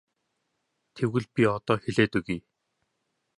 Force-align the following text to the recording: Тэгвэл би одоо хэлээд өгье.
Тэгвэл 0.95 1.25
би 1.33 1.43
одоо 1.55 1.77
хэлээд 1.83 2.13
өгье. 2.19 2.37